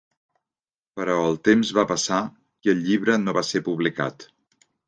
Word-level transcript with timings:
Però 0.99 1.17
el 1.25 1.37
temps 1.49 1.73
va 1.79 1.85
passar 1.93 2.23
i 2.69 2.75
el 2.75 2.83
llibre 2.89 3.19
no 3.27 3.39
va 3.39 3.47
ser 3.51 3.63
publicat. 3.69 4.31